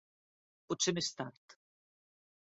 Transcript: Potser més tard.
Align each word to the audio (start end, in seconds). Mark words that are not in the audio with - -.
Potser 0.73 0.95
més 0.99 1.11
tard. 1.21 1.57